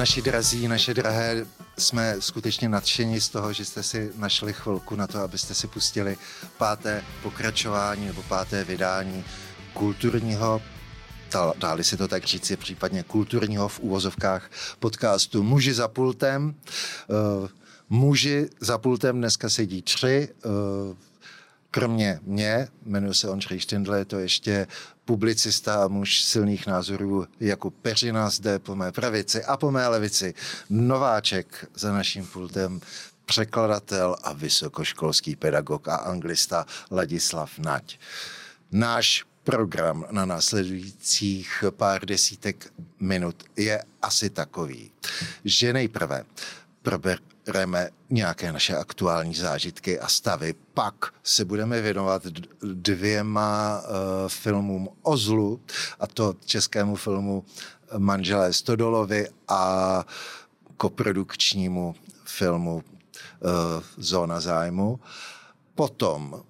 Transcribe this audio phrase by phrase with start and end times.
[0.00, 1.46] Naši drazí, naše drahé,
[1.78, 6.16] jsme skutečně nadšeni z toho, že jste si našli chvilku na to, abyste si pustili
[6.58, 9.24] páté pokračování nebo páté vydání
[9.72, 10.62] kulturního
[11.58, 16.54] dáli si to tak říci, případně kulturního v úvozovkách podcastu Muži za pultem.
[17.08, 17.48] Uh,
[17.88, 20.96] muži za pultem dneska sedí tři, uh,
[21.70, 24.66] kromě mě, jmenuji se Ondřej Štindle, je to ještě
[25.10, 30.34] publicista a muž silných názorů jako Peřina zde po mé pravici a po mé levici.
[30.70, 32.80] Nováček za naším pultem,
[33.24, 37.98] překladatel a vysokoškolský pedagog a anglista Ladislav Nať.
[38.72, 44.90] Náš program na následujících pár desítek minut je asi takový,
[45.44, 46.24] že nejprve
[47.50, 50.54] probereme nějaké naše aktuální zážitky a stavy.
[50.74, 52.22] Pak se budeme věnovat
[52.62, 55.60] dvěma uh, filmům o zlu,
[56.00, 57.44] a to českému filmu
[57.98, 60.04] Manželé Stodolovi a
[60.76, 61.94] koprodukčnímu
[62.24, 62.82] filmu uh,
[63.96, 65.00] Zóna zájmu.
[65.74, 66.42] Potom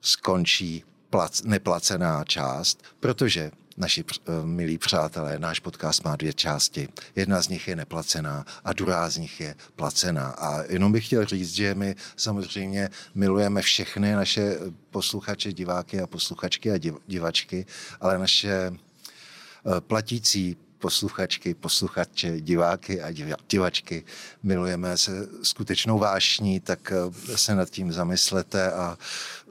[0.00, 6.88] skončí plac, neplacená část, protože naši uh, milí přátelé, náš podcast má dvě části.
[7.16, 10.26] Jedna z nich je neplacená a druhá z nich je placená.
[10.28, 14.58] A jenom bych chtěl říct, že my samozřejmě milujeme všechny naše
[14.90, 17.66] posluchače, diváky a posluchačky a div, divačky,
[18.00, 23.12] ale naše uh, platící posluchačky, posluchače, diváky a
[23.48, 24.04] divačky
[24.42, 28.98] milujeme se skutečnou vášní, tak eh, se nad tím zamyslete a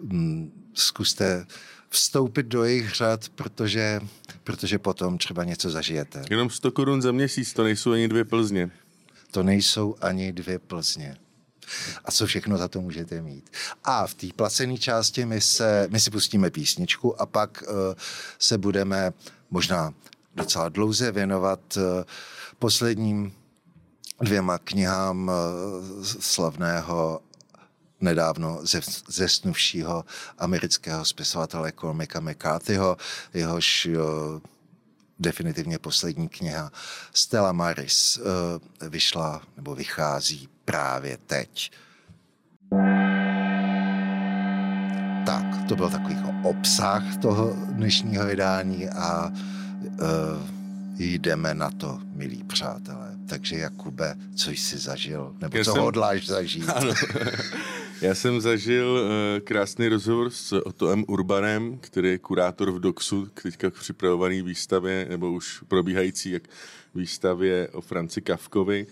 [0.01, 1.45] mm, zkuste
[1.89, 4.01] vstoupit do jejich řad, protože,
[4.43, 6.23] protože potom třeba něco zažijete.
[6.29, 8.69] Jenom 100 korun za měsíc, to nejsou ani dvě Plzně.
[9.31, 11.17] To nejsou ani dvě Plzně.
[12.05, 13.49] A co všechno za to můžete mít.
[13.83, 17.75] A v té placené části my, se, my si pustíme písničku a pak uh,
[18.39, 19.13] se budeme
[19.49, 19.93] možná
[20.35, 21.83] docela dlouze věnovat uh,
[22.59, 23.33] posledním
[24.21, 27.21] dvěma knihám uh, slavného
[28.01, 28.59] nedávno
[29.07, 30.05] zesnuvšího
[30.37, 32.97] amerického spisovatele Cormaca McCarthyho,
[33.33, 34.41] jehož jo,
[35.19, 36.71] definitivně poslední kniha
[37.13, 41.71] Stella Maris uh, vyšla nebo vychází právě teď.
[45.25, 50.57] Tak, to byl takový obsah toho dnešního vydání a uh,
[50.97, 53.11] jdeme na to, milí přátelé.
[53.29, 55.81] Takže Jakube, co jsi zažil, nebo Já co jsem...
[55.81, 56.69] hodláš zažít?
[56.69, 56.93] Ano.
[58.01, 63.71] Já jsem zažil uh, krásný rozhovor s Otoem Urbanem, který je kurátor v Doxu, teďka
[63.71, 66.43] k připravované výstavě, nebo už probíhající jak
[66.95, 68.87] výstavě o Franci Kavkovi.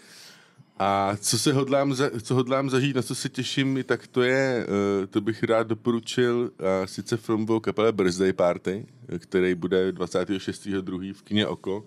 [0.79, 4.65] A co se hodlám, za, co hodlám zažít, na co se těším, tak to je,
[4.67, 8.85] uh, to bych rád doporučil, uh, sice film o kapele Birthday Party,
[9.17, 11.13] který bude 26.2.
[11.13, 11.85] v kině Oko.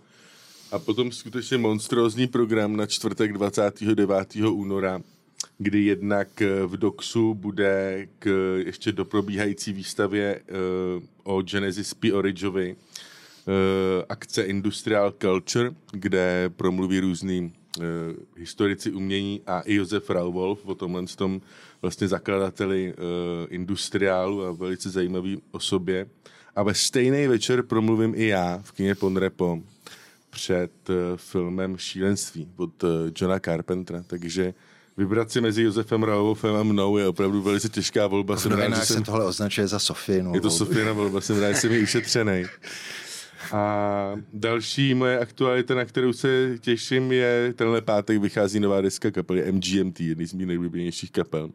[0.72, 4.36] A potom skutečně monstrózní program na čtvrtek 29.
[4.36, 5.00] února
[5.58, 10.40] kdy jednak eh, v Doxu bude k ještě do probíhající výstavě
[10.96, 12.12] uh, o Genesis P.
[12.12, 13.54] Origovi uh,
[14.08, 17.52] akce Industrial Culture, kde promluví různý
[18.36, 21.40] historici umění a i Josef Rauwolf o tomhle tom
[21.82, 22.94] vlastně zakladateli
[23.48, 26.06] industriálu a velice zajímavý osobě.
[26.56, 29.62] A ve stejný večer promluvím i já v kině Ponrepo
[30.30, 30.72] před
[31.16, 32.84] filmem Šílenství od
[33.20, 34.54] Johna Carpentera, takže
[34.98, 38.36] Vybrat si mezi Josefem Raovofem a mnou je opravdu velice těžká volba.
[38.36, 39.02] V novinách se jsem...
[39.02, 40.34] tohle označuje za Sofinu.
[40.34, 42.44] Je to Sofina volba, jsem rád, že jsem ji ušetřený.
[43.52, 49.52] A další moje aktualita, na kterou se těším, je tenhle pátek vychází nová deska kapely
[49.52, 51.50] MGMT, jedný z mých nejblíbenějších kapel.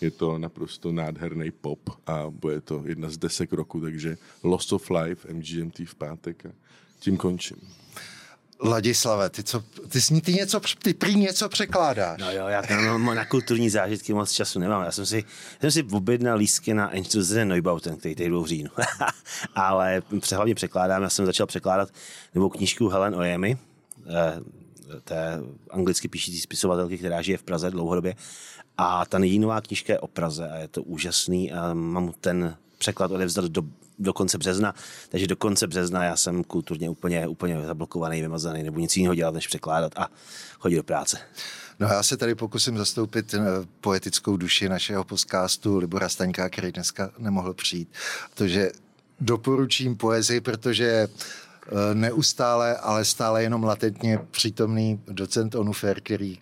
[0.00, 4.90] Je to naprosto nádherný pop a bude to jedna z desek roku, takže Lost of
[4.90, 6.50] Life, MGMT v pátek a
[7.00, 7.56] tím končím.
[8.62, 12.20] Ladislave, ty, co, ty, jsi, ty, něco, ty prý něco překládáš.
[12.20, 14.84] No jo, já tam na kulturní zážitky moc času nemám.
[14.84, 15.24] Já jsem si,
[15.60, 18.70] jsem si objednal lístky na Einstürze Neubauten, který tady byl v říjnu.
[19.54, 20.02] Ale
[20.34, 21.88] hlavně překládám, já jsem začal překládat
[22.34, 23.58] nebo knížku Helen Oyemi,
[24.06, 24.40] eh,
[25.04, 25.40] té
[25.70, 28.14] anglicky píšící spisovatelky, která žije v Praze dlouhodobě.
[28.78, 31.52] A ta její nová knížka je o Praze a je to úžasný.
[31.52, 33.62] A mám ten překlad odevzdat do
[33.98, 34.74] do konce března,
[35.08, 39.34] takže do konce března já jsem kulturně úplně, úplně zablokovaný, vymazaný, nebo nic jiného dělat,
[39.34, 40.08] než překládat a
[40.58, 41.18] chodit do práce.
[41.80, 43.40] No já se tady pokusím zastoupit eh,
[43.80, 47.88] poetickou duši našeho podcastu Libora Staňka, který dneska nemohl přijít.
[48.34, 48.70] To, že
[49.20, 56.38] doporučím poezii, protože eh, neustále, ale stále jenom latentně přítomný docent Onufer, který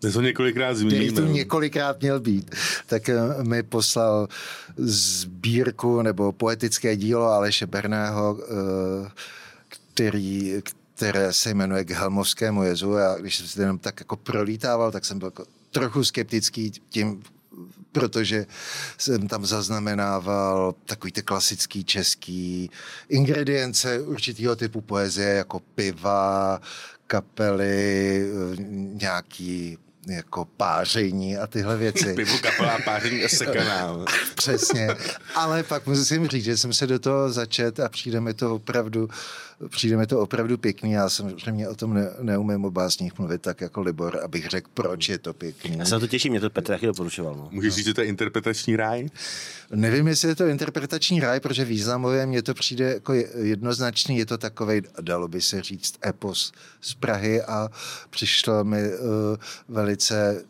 [0.00, 1.04] dnes ho několikrát zmíníme.
[1.04, 2.54] Který tu několikrát měl být.
[2.86, 4.28] Tak eh, mi poslal
[4.76, 9.10] sbírku nebo poetické dílo Aleše Berného, eh,
[9.68, 10.62] který,
[10.94, 12.92] které se jmenuje K Helmovskému jezu.
[12.92, 17.22] Já když jsem se jenom tak jako prolítával, tak jsem byl jako trochu skeptický tím,
[17.92, 18.46] protože
[18.98, 22.70] jsem tam zaznamenával takový ty klasický český
[23.08, 26.60] ingredience určitého typu poezie, jako piva,
[27.06, 28.30] kapely,
[29.00, 29.78] nějaký
[30.10, 32.14] jako páření a tyhle věci.
[32.16, 33.96] Pivo, kapela, páření a sekaná.
[34.34, 34.88] Přesně.
[35.34, 39.08] Ale pak musím říct, že jsem se do toho začet a přijde mi to opravdu
[39.68, 40.92] přijde mi to opravdu pěkný.
[40.92, 45.08] Já samozřejmě o tom ne, neumím o básních mluvit tak jako Libor, abych řekl, proč
[45.08, 45.78] je to pěkný.
[45.78, 47.34] Já se na to těším, mě to Petr taky doporučoval.
[47.34, 47.48] No.
[47.52, 49.08] Můžeš říct, že to je interpretační ráj?
[49.74, 54.38] Nevím, jestli je to interpretační ráj, protože významově mně to přijde jako jednoznačný, je to
[54.38, 57.68] takový, dalo by se říct, epos z Prahy a
[58.10, 58.96] přišlo mi uh,
[59.68, 60.44] velice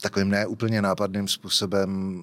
[0.00, 2.22] takovým neúplně nápadným způsobem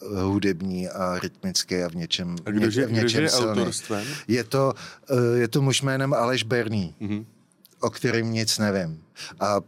[0.00, 3.60] hudební a rytmický a v něčem, a kdože, v něčem je silný.
[3.60, 4.06] autorstvem?
[4.28, 4.74] Je to,
[5.10, 7.24] eh, je to muž jménem Aleš Berný, mm-hmm.
[7.80, 9.02] o kterém nic nevím.
[9.40, 9.60] A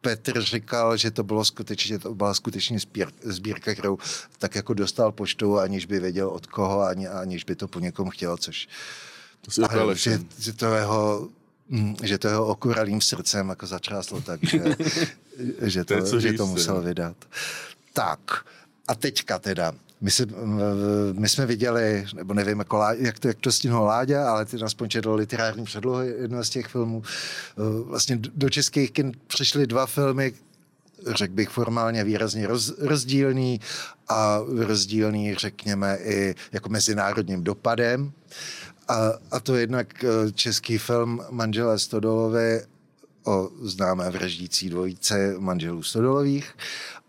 [0.00, 3.98] Petr říkal, že to bylo skutečně, to byla skutečně sbír, sbírka, kterou
[4.38, 8.10] tak jako dostal poštou, aniž by věděl od koho, ani, aniž by to po někom
[8.10, 8.68] chtěl, což
[9.54, 11.28] to ale, že, že, to jeho
[11.70, 14.62] hm, že to jeho okuralým srdcem jako zatřáslo tak, že,
[15.62, 17.16] že, to, to že to musel vydat.
[17.92, 18.44] Tak,
[18.88, 20.26] a teďka teda, my, se,
[21.12, 24.88] my jsme viděli, nebo nevím, jako, jak, to, jak to stihnul Láďa, ale ty aspoň
[24.88, 27.02] četl literární předlohy jednoho z těch filmů.
[27.84, 30.32] Vlastně do českých kin přišly dva filmy,
[31.06, 33.60] řekl bych formálně výrazně roz, rozdílný
[34.08, 38.12] a rozdílný, řekněme, i jako mezinárodním dopadem.
[38.88, 42.62] A, a to jednak eh, český film Manželé Stodolové
[43.24, 46.52] o známé vraždící dvojice manželů Stodolových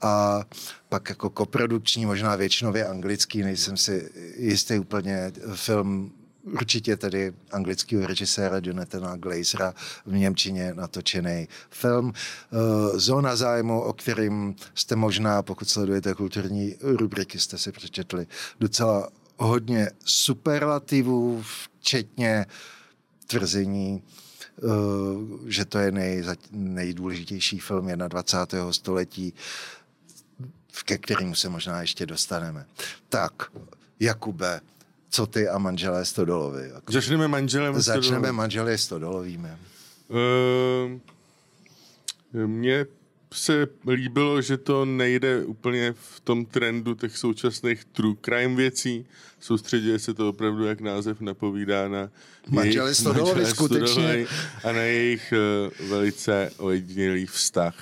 [0.02, 0.44] a
[0.89, 6.12] pak jako koprodukční, možná většinově anglický, nejsem si jistý úplně, film
[6.44, 9.74] určitě tedy anglického režiséra Jonathana Glazera
[10.06, 12.06] v Němčině natočený film.
[12.06, 18.27] Uh, Zóna zájmu, o kterým jste možná, pokud sledujete kulturní rubriky, jste si přečetli
[18.59, 22.45] docela hodně superlativů, včetně
[23.27, 24.03] tvrzení,
[24.62, 24.71] uh,
[25.47, 28.74] že to je nej, nejdůležitější film 21.
[28.74, 29.33] století
[30.86, 32.66] ke kterému se možná ještě dostaneme.
[33.10, 33.33] Tak,
[34.00, 34.62] Jakube,
[35.10, 36.69] co ty a manželé Stodolovi?
[36.74, 36.92] Jako...
[36.92, 39.50] Začneme manželem Začneme manželé Stodolovými.
[40.07, 41.00] Uh,
[42.48, 42.86] mně
[43.33, 49.06] se líbilo, že to nejde úplně v tom trendu těch současných true crime věcí.
[49.39, 52.10] Soustředuje se to opravdu, jak název napovídá, na
[52.50, 54.25] manželé Stodolovi skutečně.
[54.63, 55.33] A na jejich
[55.81, 57.75] uh, velice ojedinělý vztah.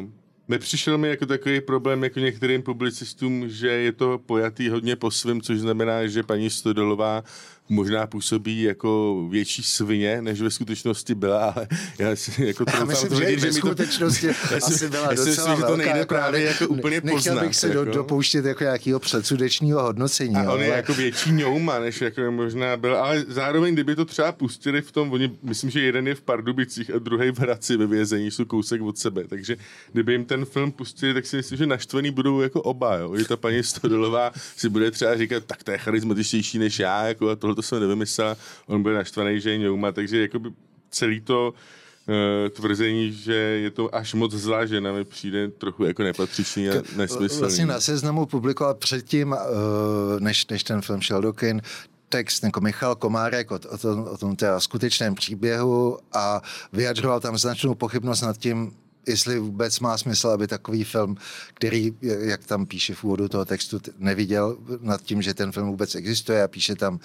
[0.00, 0.10] Uh,
[0.50, 5.40] Nepřišel mi jako takový problém jako některým publicistům, že je to pojatý hodně po svém,
[5.40, 7.24] což znamená, že paní Stodolová
[7.70, 11.68] možná působí jako větší svině, než ve skutečnosti byla, ale
[11.98, 15.62] já si jako to myslím, že, že ve skutečnosti to, asi byla docela myslím, že
[15.62, 17.40] to nejde právě jako úplně nechtěl poznat.
[17.46, 17.84] bych se jako.
[17.84, 20.36] do, dopouštět jako nějakého předsudečního hodnocení.
[20.36, 20.64] A on ale...
[20.64, 24.92] je jako větší ňouma, než jako možná byl, ale zároveň, kdyby to třeba pustili v
[24.92, 28.44] tom, oni, myslím, že jeden je v Pardubicích a druhý v Hradci ve vězení, jsou
[28.44, 29.56] kousek od sebe, takže
[29.92, 33.16] kdyby jim ten film pustili, tak si myslím, že naštvaný budou jako oba, jo.
[33.16, 37.28] I ta paní Stodolová si bude třeba říkat, tak to je charismatičtější než já, jako
[37.28, 38.36] a tohle to jsem nevymyslel,
[38.66, 40.52] on bude naštvaný, že je ňouma, takže jakoby
[40.90, 46.02] celý to uh, tvrzení, že je to až moc zlá žena, mi přijde trochu jako
[46.02, 47.40] nepatřičný a nesmyslný.
[47.40, 51.62] Vlastně na seznamu publikoval předtím, uh, než, než ten film šel do kin,
[52.08, 57.38] text jako Michal Komárek o, o, tom, o tom teda skutečném příběhu a vyjadřoval tam
[57.38, 58.72] značnou pochybnost nad tím,
[59.06, 61.16] jestli vůbec má smysl, aby takový film,
[61.54, 65.94] který, jak tam píše v úvodu toho textu, neviděl nad tím, že ten film vůbec
[65.94, 67.00] existuje a píše tam,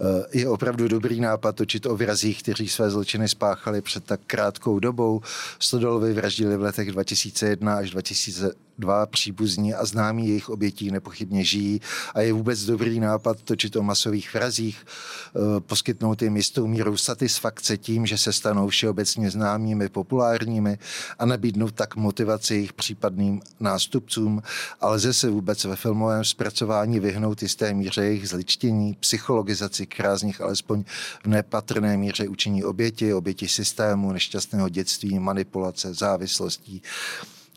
[0.00, 4.78] eh, je opravdu dobrý nápad točit o vyrazích, kteří své zločiny spáchali před tak krátkou
[4.78, 5.20] dobou.
[5.58, 11.80] Stodolovi vraždili v letech 2001 až 2002 příbuzní a známí jejich obětí nepochybně žijí
[12.14, 17.76] a je vůbec dobrý nápad točit o masových vrazích, eh, poskytnout jim jistou míru satisfakce
[17.76, 20.78] tím, že se stanou všeobecně známými, populárními
[21.18, 24.42] a nabídnout tak motivaci jejich případným nástupcům,
[24.80, 30.22] ale lze se vůbec ve filmovém zpracování vyhnout jisté míře jejich zličtění, psychologizaci, která z
[30.22, 30.84] nich alespoň
[31.24, 36.82] v nepatrné míře učení oběti, oběti systému, nešťastného dětství, manipulace, závislostí,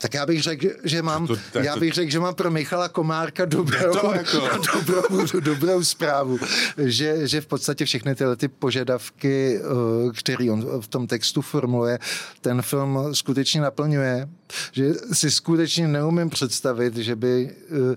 [0.02, 3.46] tak já bych řekl, že mám, to, já bych řekl, že mám pro Michala Komárka
[3.46, 4.50] dobrou, to jako...
[4.86, 6.40] dobrou, dobrou zprávu,
[6.78, 12.00] že, že v podstatě všechny tyhle ty požadavky, eh, které on v tom textu formuluje,
[12.42, 14.30] ten film skutečně naplňuje.
[14.72, 17.96] Že si skutečně neumím představit, že by eh,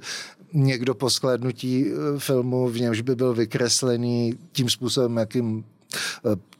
[0.53, 5.65] někdo po sklédnutí eh, filmu, v němž by byl vykreslený tím způsobem, jakým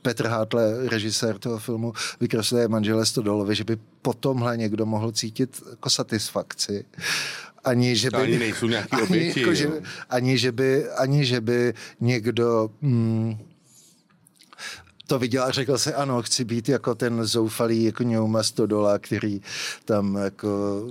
[0.05, 5.63] Petr Hátle, režisér toho filmu, vykresluje manžele Stodolovi, že by po tomhle někdo mohl cítit
[5.71, 6.85] jako satisfakci
[7.65, 8.17] ani že by...
[8.17, 9.41] Ani nejsou nějaký ani, oběti.
[9.41, 9.69] Jako, že,
[10.11, 12.71] ani, že by, ani že by někdo...
[12.83, 13.39] Hmm,
[15.07, 19.41] to viděl a řekl se, ano, chci být jako ten zoufalý jako Něuma Stodola, který
[19.85, 20.83] tam jako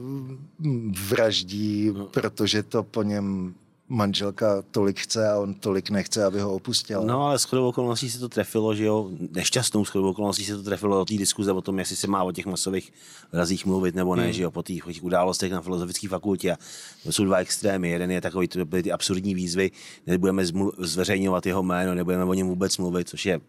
[1.10, 2.06] vraždí, no.
[2.06, 3.54] protože to po něm
[3.94, 7.04] manželka tolik chce a on tolik nechce, aby ho opustil.
[7.04, 10.98] No ale shodou okolností se to trefilo, že jo, nešťastnou shodou okolností se to trefilo
[10.98, 12.94] do té diskuze o tom, jestli se má o těch masových
[13.34, 14.34] razích mluvit nebo ne, hmm.
[14.34, 16.52] že jo, po těch, těch událostech na filozofické fakultě.
[16.52, 16.58] A
[17.04, 17.90] to jsou dva extrémy.
[17.90, 19.72] Jeden je takový, to byly ty absurdní výzvy,
[20.08, 20.44] nebudeme
[20.78, 23.42] zveřejňovat jeho jméno, nebudeme o něm vůbec mluvit, což je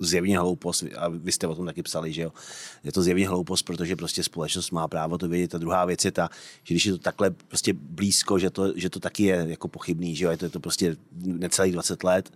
[0.00, 2.32] zjevně hloupost, a vy jste o tom taky psali, že jo,
[2.84, 5.54] je to zjevně hloupost, protože prostě společnost má právo to vědět.
[5.54, 6.28] A druhá věc je ta,
[6.62, 10.16] že když je to takhle prostě blízko, že to, že to taky je jako pochybný,
[10.16, 12.32] že jo, je to, je to prostě necelých 20 let,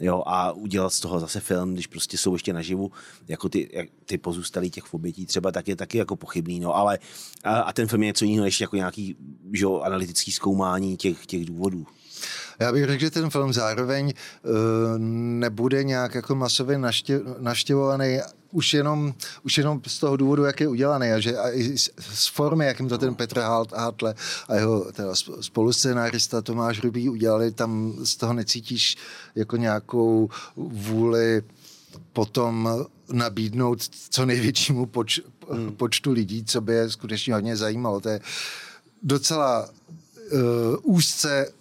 [0.00, 2.92] jo, a udělat z toho zase film, když prostě jsou ještě naživu,
[3.28, 6.98] jako ty, jak, ty pozůstalí těch obětí třeba, tak je taky jako pochybný, no, ale
[7.44, 9.16] a, a ten film je něco jiného, než jako nějaký,
[9.52, 11.86] že jo, analytický zkoumání těch, těch důvodů.
[12.58, 14.52] Já bych řekl, že ten film zároveň uh,
[15.38, 18.20] nebude nějak jako masově naštěv, naštěvovaný
[18.52, 21.90] už jenom, už jenom z toho důvodu, jak je udělaný a že a i z,
[21.98, 24.14] z formy, jakým to ten Petr Hátle
[24.48, 28.96] a jeho teda spoluscenárista Tomáš Rubý udělali, tam z toho necítíš
[29.34, 31.42] jako nějakou vůli
[32.12, 35.20] potom nabídnout co největšímu poč,
[35.50, 35.72] hmm.
[35.72, 38.00] počtu lidí, co by je skutečně hodně zajímalo.
[38.00, 38.20] To je
[39.02, 39.68] docela
[40.32, 40.40] uh,
[40.82, 41.52] úzce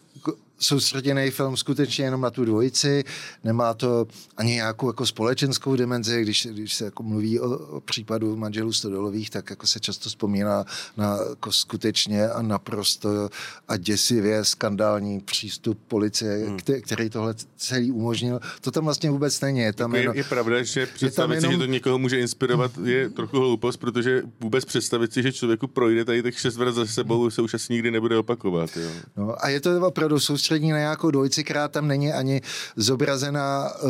[0.65, 3.03] soustředěný film skutečně jenom na tu dvojici,
[3.43, 4.07] nemá to
[4.37, 9.29] ani nějakou jako společenskou dimenzi, když, když se jako mluví o, o případu manželů Stodolových,
[9.29, 10.65] tak jako se často vzpomíná
[10.97, 13.29] na jako skutečně a naprosto
[13.67, 16.57] a děsivě skandální přístup policie, hmm.
[16.81, 18.39] který tohle celý umožnil.
[18.61, 19.59] To tam vlastně vůbec není.
[19.59, 21.51] Je, tam jako jenom, je, je pravda, že představit jenom...
[21.51, 25.67] si, že to někoho může inspirovat, je trochu hloupost, protože vůbec představit si, že člověku
[25.67, 28.77] projde tady těch šest vrat za sebou, se už asi nikdy nebude opakovat.
[28.77, 28.89] Jo.
[29.17, 32.41] No, a je to opravdu soustředění soustředí na nějakou dvojici, která tam není ani
[32.75, 33.89] zobrazená, uh,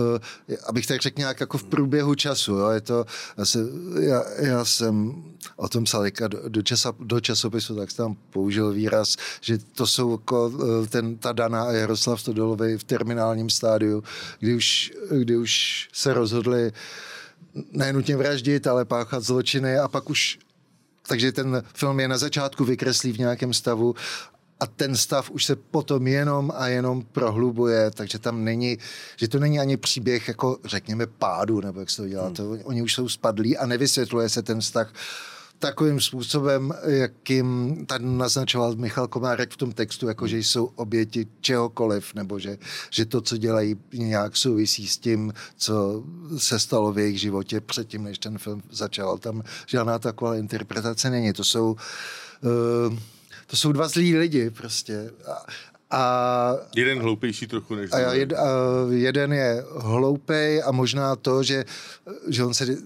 [0.65, 2.53] abych tak řekl, nějak jako v průběhu času.
[2.53, 2.69] Jo.
[2.69, 3.05] Je to,
[3.37, 3.45] já,
[3.99, 5.23] já, já jsem
[5.55, 9.87] o tom psal do, do, časa, do časopisu, tak jsem tam použil výraz, že to
[9.87, 14.03] jsou jako uh, ten, ta Dana a Jaroslav Stodolovi v terminálním stádiu,
[14.39, 16.71] kdy už, kdy už se rozhodli
[17.71, 20.39] nenutně vraždit, ale páchat zločiny a pak už
[21.07, 23.95] takže ten film je na začátku vykreslí v nějakém stavu
[24.59, 28.77] a ten stav už se potom jenom a jenom prohlubuje, takže tam není,
[29.15, 32.35] že to není ani příběh jako řekněme pádu, nebo jak se to dělá, hmm.
[32.35, 34.93] to, oni už jsou spadlí a nevysvětluje se ten vztah
[35.59, 42.13] takovým způsobem, jakým tady naznačoval Michal Komárek v tom textu, jako že jsou oběti čehokoliv,
[42.13, 42.57] nebo že,
[42.89, 46.03] že to, co dělají, nějak souvisí s tím, co
[46.37, 49.17] se stalo v jejich životě předtím, než ten film začal.
[49.17, 51.33] Tam žádná taková interpretace není.
[51.33, 52.97] To jsou uh,
[53.45, 55.11] to jsou dva zlí lidi prostě.
[55.27, 55.45] A,
[55.91, 58.47] a, jeden hloupější trochu než a, jed, a
[58.89, 61.65] jeden je hloupej a možná to, že,
[62.27, 62.77] že on se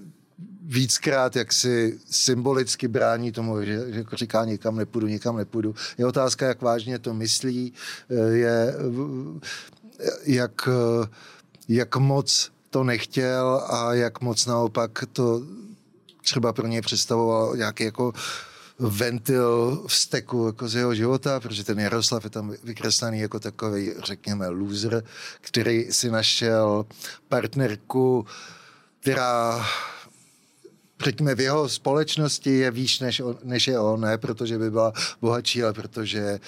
[0.63, 5.75] víckrát jaksi symbolicky brání tomu, že, že říká nikam nepůjdu, nikam nepůjdu.
[5.98, 7.74] Je otázka, jak vážně to myslí,
[8.32, 8.75] je
[10.25, 10.70] jak,
[11.68, 15.42] jak moc to nechtěl a jak moc naopak to
[16.22, 18.13] třeba pro něj představovalo nějaký jako
[18.79, 24.48] ventil vzteku jako z jeho života, protože ten Jaroslav je tam vykreslený jako takový, řekněme,
[24.48, 25.03] loser,
[25.41, 26.86] který si našel
[27.27, 28.25] partnerku,
[29.00, 29.65] která
[31.03, 34.93] řekněme, v jeho společnosti je výš než, on, než je on, ne protože by byla
[35.21, 36.39] bohatší, ale protože,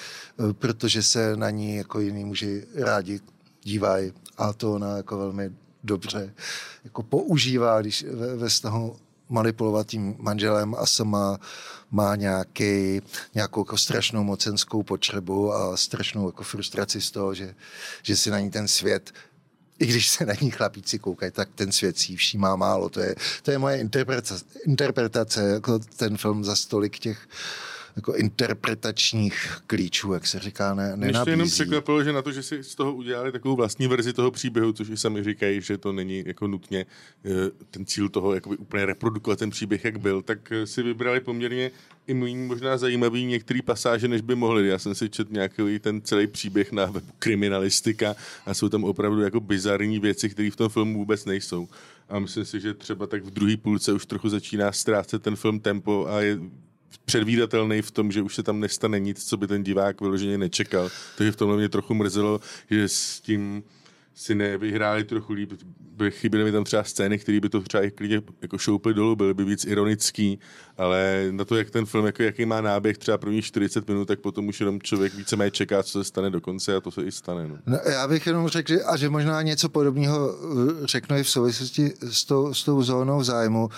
[0.51, 3.19] protože se na ní jako jiný muži rádi
[3.63, 4.13] dívají.
[4.38, 5.51] A to ona jako velmi
[5.83, 6.33] dobře
[6.83, 8.95] jako používá, když ve, ve vztahu
[9.31, 11.39] manipulovat tím manželem a sama
[11.91, 13.01] má nějaký,
[13.35, 17.55] nějakou jako strašnou mocenskou potřebu a strašnou jako frustraci z toho, že,
[18.03, 19.11] že si na ní ten svět
[19.79, 22.89] i když se na ní chlapíci koukají, tak ten svět si všímá málo.
[22.89, 27.27] To je, to je moje interpretace, interpretace jako ten film za stolik těch
[27.95, 31.24] jako interpretačních klíčů, jak se říká, ne, nenabízí.
[31.24, 34.31] Mě jenom překvapilo, že na to, že si z toho udělali takovou vlastní verzi toho
[34.31, 36.86] příběhu, což i sami říkají, že to není jako nutně
[37.25, 37.29] eh,
[37.71, 41.71] ten cíl toho jakoby úplně reprodukovat ten příběh, jak byl, tak eh, si vybrali poměrně
[42.07, 44.67] i méně možná zajímavý některé pasáže, než by mohli.
[44.67, 49.21] Já jsem si četl nějaký ten celý příběh na webu kriminalistika a jsou tam opravdu
[49.21, 51.67] jako bizarní věci, které v tom filmu vůbec nejsou.
[52.10, 55.60] A myslím si, že třeba tak v druhé půlce už trochu začíná ztrácet ten film
[55.60, 56.39] tempo a je
[57.05, 60.89] předvídatelný v tom, že už se tam nestane nic, co by ten divák vyloženě nečekal.
[61.17, 63.63] Takže v tomhle mě trochu mrzelo, že s tím
[64.15, 65.53] si nevyhráli trochu líp,
[66.10, 69.43] chyběly mi tam třeba scény, které by to třeba klidně jako šouply dolů, byly by
[69.43, 70.39] víc ironický,
[70.77, 74.19] ale na to, jak ten film, jako jaký má náběh třeba první 40 minut, tak
[74.19, 77.12] potom už jenom člověk víceméně čeká, co se stane do konce a to se i
[77.12, 77.48] stane.
[77.48, 77.57] No.
[77.65, 81.29] No, já bych jenom řekl, že, a že možná něco podobného eh, řeknu i v
[81.29, 83.69] souvislosti s tou, s tou zónou zájmu,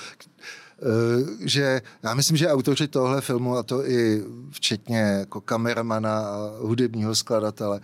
[1.40, 7.16] že já myslím, že autoři tohle filmu, a to i včetně jako kameramana a hudebního
[7.16, 7.80] skladatele,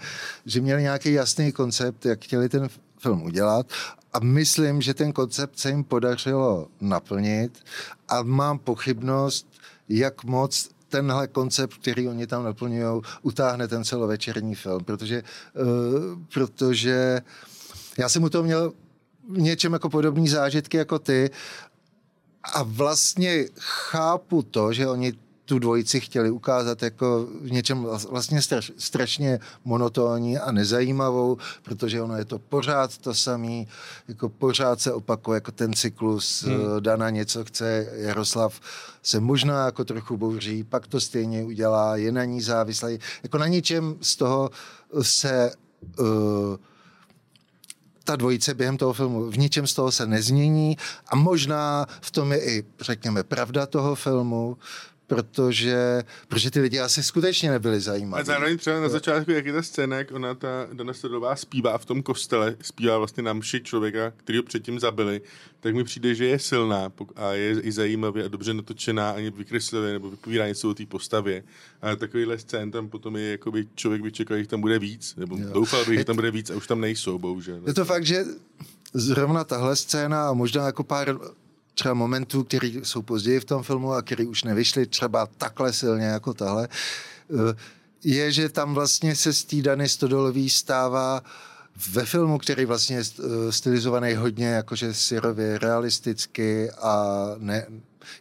[0.45, 3.65] že měli nějaký jasný koncept, jak chtěli ten film udělat.
[4.13, 7.59] A myslím, že ten koncept se jim podařilo naplnit.
[8.07, 9.47] A mám pochybnost,
[9.89, 17.21] jak moc tenhle koncept, který oni tam naplňují, utáhne ten celovečerní film, protože, uh, protože
[17.97, 18.73] já jsem u toho měl
[19.29, 21.29] něčem jako podobný zážitky jako ty
[22.43, 25.13] a vlastně chápu to, že oni
[25.49, 32.17] tu dvojici chtěli ukázat jako v něčem vlastně straš, strašně monotónní a nezajímavou, protože ono
[32.17, 33.67] je to pořád to samý,
[34.07, 36.55] jako pořád se opakuje jako ten cyklus, hmm.
[36.55, 38.61] Eh, Dana něco chce, Jaroslav
[39.03, 42.99] se možná jako trochu bouří, pak to stejně udělá, je na ní závislý.
[43.23, 44.49] Jako na ničem z toho
[45.01, 45.51] se
[45.99, 46.05] uh,
[48.09, 52.31] ta dvojice během toho filmu v ničem z toho se nezmění a možná v tom
[52.31, 54.57] je i, řekněme, pravda toho filmu,
[55.09, 58.21] protože, protože ty lidi asi skutečně nebyli zajímaví.
[58.21, 61.77] A zároveň třeba na začátku, jak je ta scéna, jak ona, ta Dana Stodová zpívá
[61.77, 65.21] v tom kostele, zpívá vlastně na mši člověka, který ho předtím zabili,
[65.59, 69.93] tak mi přijde, že je silná a je i zajímavě a dobře natočená, ani vykreslivě
[69.93, 71.43] nebo vypovídá něco o té postavě.
[71.81, 75.15] A takovýhle scén tam potom je, jako by člověk by čekal, že tam bude víc,
[75.15, 75.49] nebo jo.
[75.53, 77.61] doufal bych, že tam bude víc a už tam nejsou, bohužel.
[77.67, 78.25] Je to fakt, že
[78.93, 81.19] zrovna tahle scéna a možná jako pár
[81.79, 86.05] třeba momentů, které jsou později v tom filmu a které už nevyšly třeba takhle silně
[86.05, 86.67] jako tahle,
[87.31, 87.55] eh,
[88.03, 91.23] je, že tam vlastně se z té Dany Stodolový stává
[91.91, 97.67] ve filmu, který vlastně je eh, stylizovaný hodně jakože syrově realisticky a ne,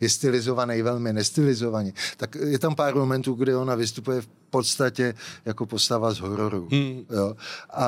[0.01, 5.66] je stylizovaný velmi nestylizovaně, tak je tam pár momentů, kde ona vystupuje v podstatě jako
[5.66, 6.68] postava z hororu.
[6.73, 7.05] Hmm.
[7.11, 7.37] Jo?
[7.71, 7.87] A,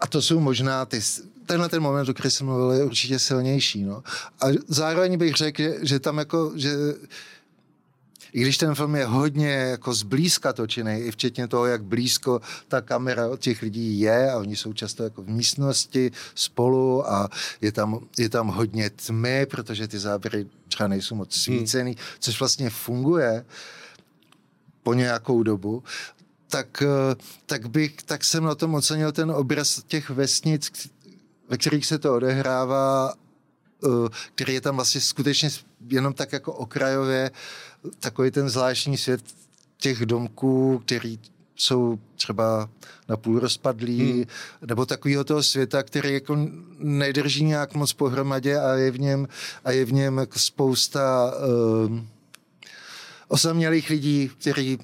[0.00, 1.00] a to jsou možná ty
[1.50, 3.84] tenhle ten moment, o který jsem mluvil, je určitě silnější.
[3.84, 4.02] No.
[4.40, 6.70] A zároveň bych řekl, že tam jako, že
[8.32, 12.80] i když ten film je hodně jako zblízka točený, i včetně toho, jak blízko ta
[12.80, 17.28] kamera od těch lidí je a oni jsou často jako v místnosti spolu a
[17.60, 21.58] je tam, je tam hodně tmy, protože ty záběry třeba nejsou moc hmm.
[21.58, 22.00] svícený, hmm.
[22.18, 23.44] což vlastně funguje
[24.82, 25.82] po nějakou dobu,
[26.50, 30.70] tak, eh, tak, bych, tak jsem na tom ocenil ten obraz těch vesnic,
[31.50, 33.14] ve kterých se to odehrává,
[33.84, 33.88] eh,
[34.34, 35.50] který je tam vlastně skutečně
[35.88, 37.30] jenom tak jako okrajově,
[38.00, 39.20] takový ten zvláštní svět
[39.76, 41.18] těch domků, který
[41.56, 42.70] jsou třeba
[43.08, 44.24] na půl rozpadlý, hmm.
[44.66, 49.28] nebo takového toho světa, který jako nedrží nějak moc pohromadě a je v něm,
[49.64, 51.32] a je v něm jako spousta
[51.88, 52.00] uh,
[53.28, 54.78] osamělých lidí, kteří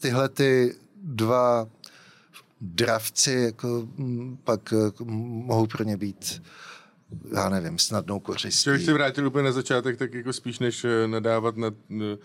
[0.00, 1.66] tyhle ty dva
[2.60, 3.88] dravci jako,
[4.44, 6.42] pak jako, mohou pro ně být
[7.34, 8.70] já nevím, snadnou kořistí.
[8.70, 11.70] Když se vrátil úplně na začátek, tak jako spíš než eh, nadávat na
[12.00, 12.16] eh,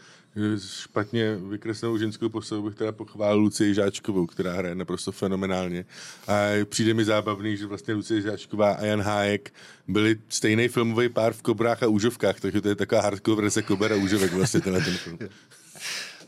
[0.58, 5.86] špatně vykreslenou ženskou postavu, bych teda pochválil Lucii Žáčkovou, která hraje naprosto fenomenálně.
[6.28, 9.54] A přijde mi zábavný, že vlastně Lucie Žáčková a Jan Hájek
[9.88, 13.94] byli stejný filmový pár v Kobrách a Úžovkách, takže to je taková hardcore verze Kober
[13.94, 15.20] a Úžovek vlastně tenhle ten film.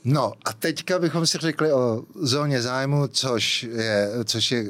[0.04, 4.70] No a teďka bychom si řekli o zóně zájmu, což je, což je uh,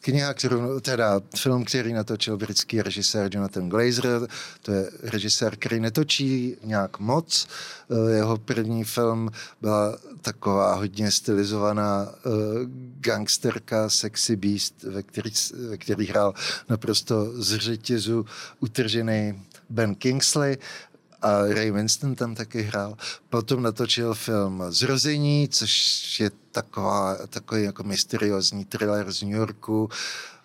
[0.00, 4.28] kniha, kterou, teda film, který natočil britský režisér Jonathan Glazer.
[4.62, 7.48] To je režisér, který netočí nějak moc.
[7.88, 12.32] Uh, jeho první film byla taková hodně stylizovaná uh,
[13.00, 15.30] gangsterka Sexy Beast, ve který,
[15.68, 16.34] ve který hrál
[16.68, 18.26] naprosto z řetězu
[18.60, 20.58] utržený Ben Kingsley
[21.22, 22.96] a Ray Winston tam taky hrál.
[23.28, 29.88] Potom natočil film Zrození, což je taková, takový jako mysteriózní thriller z New Yorku.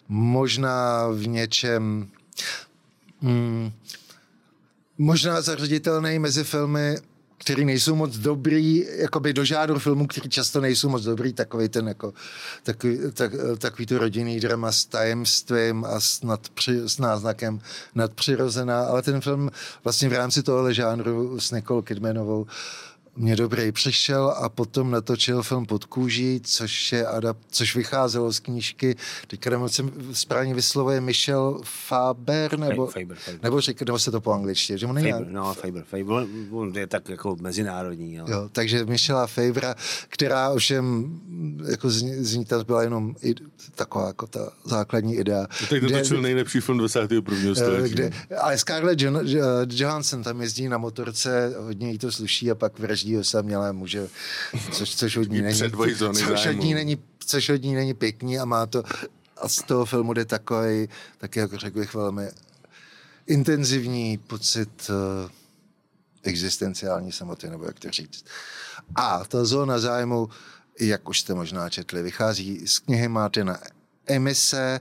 [0.07, 2.07] Možná v něčem
[3.21, 3.71] hmm,
[4.97, 6.97] možná zařaditelný mezi filmy
[7.37, 11.87] který nejsou moc dobrý, jakoby do žádru filmů, který často nejsou moc dobrý, takový ten
[11.87, 12.13] jako,
[12.63, 17.59] takový, tak, takový to rodinný drama s tajemstvím a s, nadpři, s náznakem
[17.95, 19.51] nadpřirozená, ale ten film
[19.83, 22.45] vlastně v rámci tohohle žánru s Nicole Kidmanovou
[23.15, 28.39] mě dobrý přišel a potom natočil film Pod kůží, což, je adap, což vycházelo z
[28.39, 28.95] knížky,
[29.27, 33.43] teďka nevím, se správně vyslovuje Michel Faber, nebo, Faber, Faber.
[33.43, 36.27] nebo, řek, nebo se to po angličtině, že on není, Faber, no, Faber, Faber.
[36.51, 38.19] On, je tak jako mezinárodní.
[38.19, 38.31] Ale...
[38.31, 39.75] Jo, takže Michela Fabra,
[40.07, 41.15] která ovšem
[41.67, 43.35] jako z, z ní tam byla jenom i,
[43.75, 45.47] taková jako ta základní idea.
[45.61, 47.55] No, teď natočil nejlepší film 21.
[47.55, 47.93] století.
[47.93, 49.01] Kde, ale Scarlett
[49.71, 54.07] Johansson tam jezdí na motorce, hodně jí to sluší a pak vraždí osamělé muže,
[54.71, 58.45] což, což od ní není, což od ní není, což od ní není pěkný a
[58.45, 58.83] má to
[59.37, 62.29] a z toho filmu jde takový, taky jako řekl bych velmi
[63.27, 65.31] intenzivní pocit uh,
[66.23, 68.25] existenciální samoty, nebo jak to říct.
[68.95, 70.29] A ta zóna zájmu,
[70.79, 73.59] jak už jste možná četli, vychází z knihy Martina
[74.07, 74.79] Emise,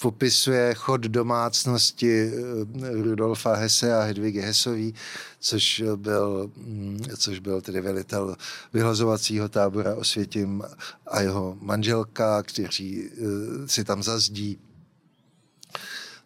[0.00, 4.94] popisuje chod domácnosti eh, Rudolfa Hesse a Hedvigy Hesový,
[5.40, 8.36] což byl, mm, což byl tedy velitel
[8.72, 10.62] vyhlazovacího tábora Osvětim
[11.06, 14.58] a jeho manželka, kteří eh, si tam zazdí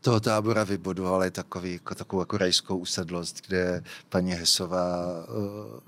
[0.04, 5.80] toho tábora vybudovali takový, jako, takovou jako rajskou usedlost, kde paní Hesová uh,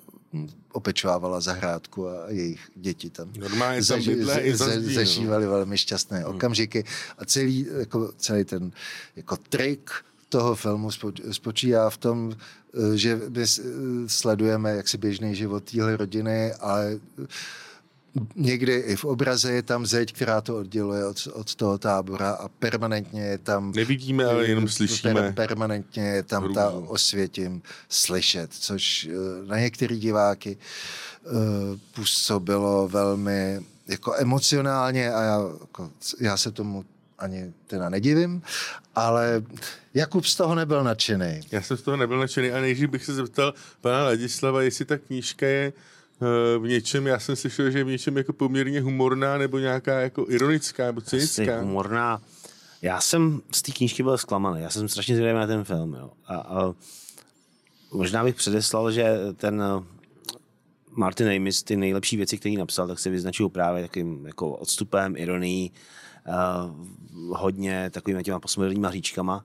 [0.72, 6.34] opečovávala zahrádku a jejich děti tam, Normálně zaži, za, za, zažívali velmi šťastné hmm.
[6.34, 6.84] okamžiky
[7.18, 8.72] a celý, jako, celý ten
[9.16, 9.90] jako trik
[10.28, 10.90] toho filmu
[11.30, 12.36] spočívá v tom,
[12.94, 13.46] že my
[14.06, 17.00] sledujeme jaksi běžný život téhle rodiny, ale
[18.36, 22.48] někdy i v obraze je tam zeď, která to odděluje od, od toho tábora a
[22.48, 23.72] permanentně je tam...
[23.72, 25.14] Nevidíme, ale jenom slyšíme.
[25.14, 26.54] Per, permanentně je tam Hrůzu.
[26.54, 30.56] ta osvětím slyšet, což eh, na některé diváky
[31.24, 31.32] uh,
[31.94, 36.84] působilo velmi jako emocionálně a já, jako, já se tomu
[37.18, 38.42] ani teda nedivím,
[38.94, 39.42] ale
[39.96, 41.40] Jakub z toho nebyl nadšený.
[41.52, 44.98] Já jsem z toho nebyl nadšený a nejdřív bych se zeptal pana Ladislava, jestli ta
[44.98, 45.72] knížka je
[46.58, 50.26] v něčem, já jsem slyšel, že je v něčem jako poměrně humorná nebo nějaká jako
[50.28, 51.42] ironická nebo cynická.
[51.42, 52.22] Asi humorná.
[52.82, 54.62] Já jsem z té knížky byl zklamaný.
[54.62, 55.94] Já jsem strašně zvědavý na ten film.
[55.94, 56.10] Jo.
[56.26, 56.74] A, a
[57.92, 59.84] možná bych předeslal, že ten eh,
[60.90, 65.72] Martin Amis ty nejlepší věci, které napsal, tak se vyznačují právě takým jako odstupem, ironií,
[66.28, 69.44] uh, hodně takovými těma postmoderníma hříčkama.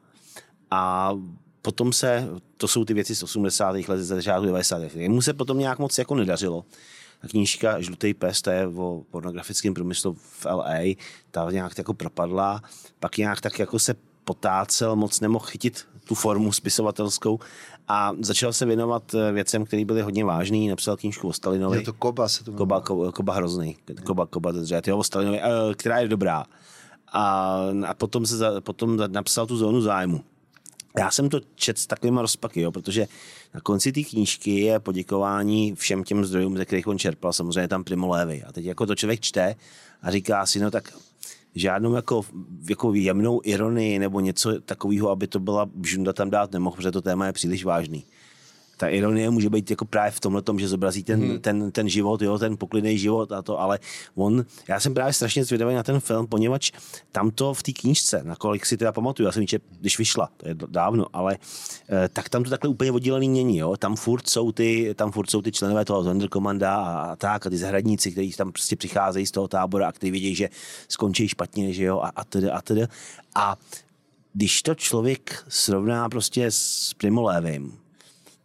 [0.71, 1.11] A
[1.61, 3.71] potom se, to jsou ty věci z 80.
[3.71, 4.81] let, ze začátku 90.
[4.95, 6.65] Jemu se potom nějak moc jako nedařilo.
[7.21, 10.79] Ta knížka Žlutý pes, to je o pornografickém průmyslu v LA,
[11.31, 12.61] ta nějak jako propadla,
[12.99, 17.39] pak nějak tak jako se potácel, moc nemohl chytit tu formu spisovatelskou
[17.87, 20.57] a začal se věnovat eh, věcem, které byly hodně vážné.
[20.69, 21.77] Napsal knížku o Stalinovi.
[21.77, 23.77] Je to Koba se to Koba, Koba, Koba hrozný.
[24.05, 24.53] Koba, Koba,
[24.87, 26.45] jo, o Stalinovi, eh, která je dobrá.
[27.13, 30.23] A, a potom, se potom napsal tu zónu zájmu
[30.97, 33.07] já jsem to čet s takovými rozpaky, jo, protože
[33.53, 37.83] na konci té knížky je poděkování všem těm zdrojům, ze kterých on čerpal, samozřejmě tam
[37.83, 38.43] Primo Levi.
[38.43, 39.55] A teď jako to člověk čte
[40.01, 40.93] a říká si, no tak
[41.55, 42.21] žádnou jako,
[42.69, 47.01] jako jemnou ironii nebo něco takového, aby to byla žunda tam dát nemohl, protože to
[47.01, 48.05] téma je příliš vážný
[48.81, 51.39] ta ironie může být jako právě v tomhle tom, že zobrazí ten, hmm.
[51.39, 53.79] ten, ten život, jo, ten poklidný život a to, ale
[54.15, 56.71] on, já jsem právě strašně zvědavý na ten film, poněvadž
[57.11, 60.29] tam to v té knížce, na kolik si teda pamatuju, já jsem čet, když vyšla,
[60.37, 61.37] to je dávno, ale
[61.89, 65.29] eh, tak tam to takhle úplně oddělený není, jo, tam furt jsou ty, tam furt
[65.29, 69.25] jsou ty členové toho Sonderkommanda a, a tak a ty zahradníci, kteří tam prostě přicházejí
[69.25, 70.49] z toho tábora a kteří vědí, že
[70.87, 72.87] skončí špatně, že jo, a, a tedy, a tedy.
[73.35, 73.57] A
[74.33, 77.81] když to člověk srovná prostě s Primo Levim,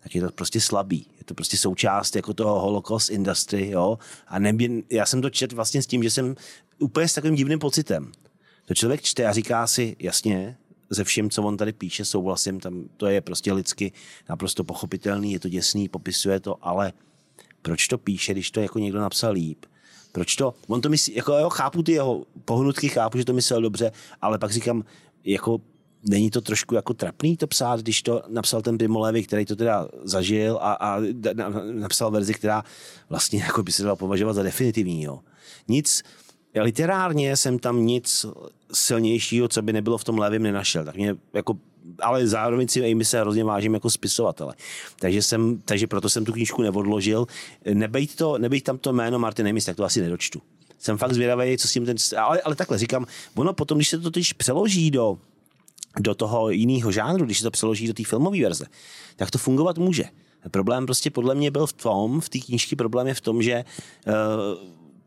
[0.07, 1.11] tak je to prostě slabý.
[1.19, 3.99] Je to prostě součást jako toho holocaust industry, jo.
[4.27, 6.37] A nebě, já jsem to čet vlastně s tím, že jsem
[6.79, 8.13] úplně s takovým divným pocitem.
[8.67, 10.57] To člověk čte a říká si, jasně,
[10.91, 13.93] ze vším, co on tady píše, souhlasím, tam to je prostě lidsky
[14.29, 16.93] naprosto pochopitelný, je to děsný, popisuje to, ale
[17.63, 19.67] proč to píše, když to jako někdo napsal líp?
[20.13, 23.63] Proč to, on to myslí, jako jo, chápu ty jeho pohnutky, chápu, že to myslel
[23.63, 23.93] dobře,
[24.23, 24.85] ale pak říkám,
[25.25, 25.61] jako
[26.03, 29.89] není to trošku jako trapný to psát, když to napsal ten Primolevi, který to teda
[30.03, 31.01] zažil a, a
[31.73, 32.65] napsal verzi, která
[33.09, 35.03] vlastně jako by se dala považovat za definitivní.
[35.03, 35.21] Jo.
[35.69, 36.03] Nic,
[36.55, 38.27] literárně jsem tam nic
[38.73, 40.85] silnějšího, co by nebylo v tom levém, nenašel.
[40.85, 41.57] Tak mě jako
[42.01, 44.55] ale zároveň si Amy se hrozně vážím jako spisovatele.
[45.01, 47.27] Takže, jsem, takže proto jsem tu knížku neodložil.
[47.75, 50.43] Nebejt, to, nebejt tam to jméno Martin Amy, tak to asi nedočtu.
[50.79, 51.97] Jsem fakt zvědavý, co s tím ten...
[52.17, 55.19] Ale, ale takhle říkám, ono potom, když se to totiž přeloží do
[56.01, 58.67] do toho jiného žánru, když se to přeloží do té filmové verze,
[59.17, 60.05] tak to fungovat může.
[60.51, 63.65] Problém prostě podle mě byl v tom, v té knížky problém je v tom, že
[64.07, 64.13] uh,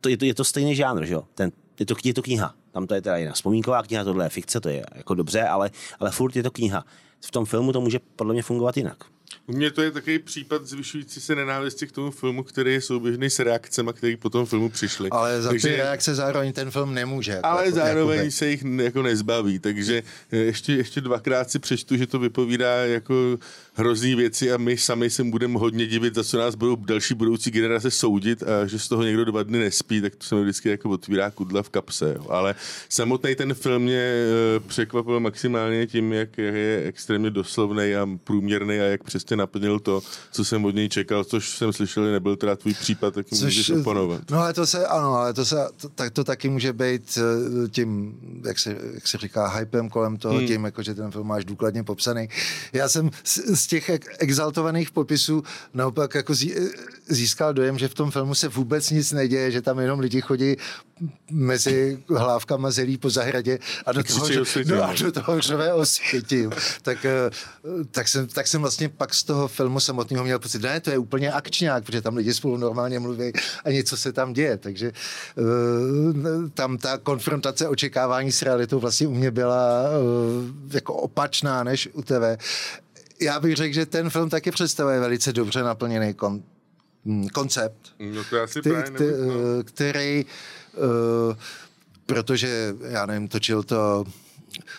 [0.01, 1.23] to je, to, je to stejný žánr, že jo?
[1.35, 2.55] Ten, je, to, je to kniha.
[2.71, 5.71] Tam to je teda jiná vzpomínková kniha, tohle je fikce, to je jako dobře, ale,
[5.99, 6.85] ale furt je to kniha.
[7.25, 9.03] V tom filmu to může podle mě fungovat jinak.
[9.47, 13.29] U mě to je takový případ zvyšující se nenávisti k tomu filmu, který je souběžný
[13.29, 15.09] s reakcemi, které po tom filmu přišly.
[15.09, 17.31] Ale za takže, ty reakce zároveň ten film nemůže.
[17.31, 18.31] Jako, ale jako, zároveň jakoby.
[18.31, 23.37] se jich jako nezbaví, takže ještě, ještě dvakrát si přečtu, že to vypovídá jako
[23.73, 27.51] hrozný věci a my sami se budeme hodně divit, za co nás budou další budoucí
[27.51, 30.69] generace soudit a že z toho někdo dva dny nespí, tak to se mi vždycky
[30.69, 32.13] jako otvírá kudla v kapse.
[32.17, 32.25] Jo.
[32.29, 32.55] Ale
[32.89, 38.83] samotný ten film mě eh, překvapil maximálně tím, jak je extrémně doslovný a průměrný a
[38.83, 40.01] jak přesně naplnil to,
[40.31, 43.69] co jsem od něj čekal, což jsem slyšel, nebyl teda tvůj případ, tak což, můžeš
[43.69, 44.21] oponovat.
[44.31, 47.67] No ale to se, ano, ale to, se, to, tak to taky může být eh,
[47.69, 50.47] tím, jak se, jak se říká, hypem kolem toho, hmm.
[50.47, 52.29] tím, jako, že ten film máš důkladně popsaný.
[52.73, 56.33] Já jsem z, z těch exaltovaných popisů naopak jako
[57.09, 60.55] získal dojem, že v tom filmu se vůbec nic neděje, že tam jenom lidi chodí
[61.31, 64.27] mezi hlávkama zelí po zahradě a do toho,
[64.65, 66.51] no, a do toho řve osvětím.
[66.81, 67.29] Tak, eh,
[67.91, 70.97] tak, jsem, tak jsem vlastně pak z toho filmu samotného měl pocit, ne, to je
[70.97, 73.33] úplně akčňák, protože tam lidi spolu normálně mluví
[73.65, 74.57] a něco se tam děje.
[74.57, 74.91] Takže
[75.35, 81.89] uh, tam ta konfrontace očekávání s realitou vlastně u mě byla uh, jako opačná než
[81.93, 82.37] u TV
[83.21, 86.43] já bych řekl, že ten film taky představuje velice dobře naplněný kon, hm,
[87.33, 87.93] koncept.
[87.99, 89.63] No to ty, ty, no.
[89.63, 90.25] který,
[90.77, 91.35] uh,
[92.05, 94.05] protože, já nevím, točil to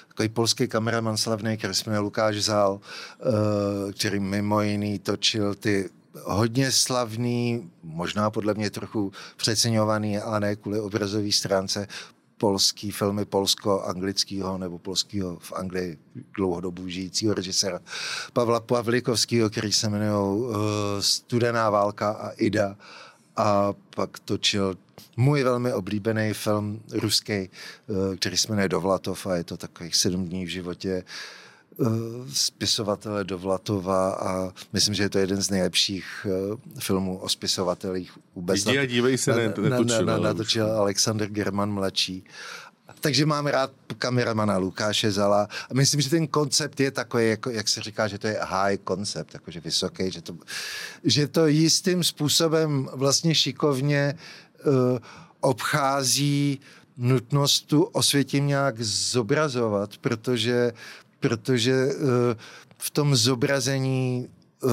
[0.09, 5.91] takový polský kameraman slavný, který jmenuje Lukáš Zál, uh, který mimo jiný točil ty
[6.25, 11.89] hodně slavný, možná podle mě trochu přeceňovaný, ale ne kvůli obrazové stránce,
[12.41, 15.99] polský filmy polsko-anglického nebo polského v Anglii
[16.37, 17.81] dlouhodobu žijícího režiséra
[18.33, 20.57] Pavla Pavlikovského, který se jmenuje uh,
[21.01, 22.77] Studená válka a Ida.
[23.37, 24.75] A pak točil
[25.17, 27.49] můj velmi oblíbený film ruský,
[27.87, 31.05] uh, který se jmenuje Dovlatov a je to takových sedm dní v životě.
[31.05, 31.50] uh,
[31.81, 31.87] Eh,
[32.33, 38.67] spisovatele Dovlatova a myslím, že je to jeden z nejlepších uh, filmů o spisovatelích vůbec.
[38.67, 40.05] Jdi a dívej se, ne, natočil.
[40.05, 42.25] Na, na, natočil Alexander German mladší.
[43.01, 47.69] Takže mám rád kameramana Lukáše Zala a myslím, že ten koncept je takový, jako, jak
[47.69, 50.37] se říká, že to je high koncept, jakože vysoký, že to,
[51.05, 54.15] že to jistým způsobem vlastně šikovně
[54.67, 54.99] uh,
[55.41, 56.61] obchází
[56.97, 60.73] nutnost tu osvětím nějak zobrazovat, protože
[61.21, 62.37] protože eh,
[62.79, 64.29] v tom zobrazení
[64.65, 64.69] eh,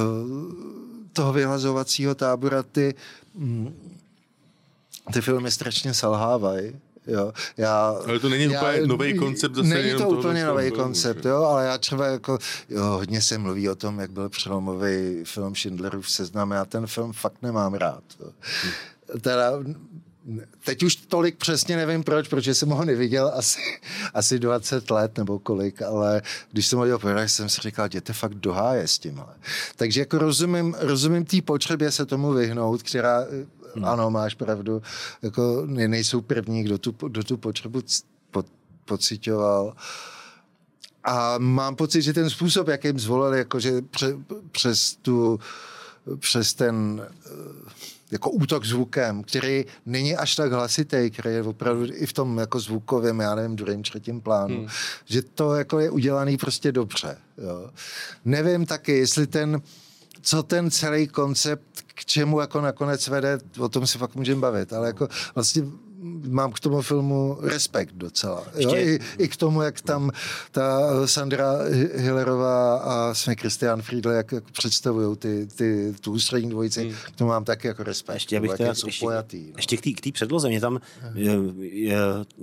[1.14, 2.96] toho vyhlazovacího tábora ty,
[3.36, 3.92] mm,
[5.14, 6.76] ty filmy strašně selhávají.
[7.08, 11.26] Jo, já, ale to není já, úplně nový koncept zase Není to úplně nový koncept,
[11.26, 12.38] jo, ale já třeba jako,
[12.70, 17.14] jo, hodně se mluví o tom, jak byl přelomový film Schindlerův seznam, já ten film
[17.14, 18.04] fakt nemám rád.
[18.20, 18.32] Jo.
[18.64, 19.20] Hm.
[19.22, 19.52] Teda
[20.64, 23.60] teď už tolik přesně nevím proč, protože jsem ho neviděl asi,
[24.14, 28.14] asi 20 let nebo kolik, ale když jsem ho dělal poprvé, jsem si říkal, jděte
[28.14, 29.22] fakt do háje s tím.
[29.76, 33.26] Takže jako rozumím, rozumím té potřebě se tomu vyhnout, která,
[33.76, 33.86] hmm.
[33.86, 34.82] ano, máš pravdu,
[35.22, 37.82] jako nejsou první, kdo tu, kdo tu potřebu
[38.32, 38.44] po,
[38.86, 39.76] pocitoval.
[41.04, 44.18] A mám pocit, že ten způsob, jakým zvolili, jakože pře,
[44.52, 45.40] přes tu,
[46.20, 47.08] přes ten
[48.12, 52.60] jako útok zvukem, který není až tak hlasitý, který je opravdu i v tom jako
[52.60, 54.68] zvukovém, já nevím, druhém, třetím plánu, hmm.
[55.06, 57.18] že to jako je udělaný prostě dobře.
[57.38, 57.70] Jo.
[58.26, 59.62] Nevím taky, jestli ten,
[60.22, 64.74] co ten celý koncept, k čemu jako nakonec vede, o tom si fakt můžeme bavit,
[64.74, 65.64] ale jako vlastně
[66.28, 68.44] mám k tomu filmu respekt docela.
[68.56, 68.76] Jo?
[68.76, 70.12] I, I, k tomu, jak tam
[70.52, 71.54] ta Sandra
[71.96, 76.94] Hillerová a jsme Christian Friedle, jak, jak představují ty, ty, tu ústřední dvojici, hmm.
[77.06, 78.16] k tomu mám taky jako respekt.
[78.16, 79.54] Ještě, abych teda, ještě, pojatý, no.
[79.58, 80.80] ještě k té předloze, mě tam,
[81.14, 81.98] je, je,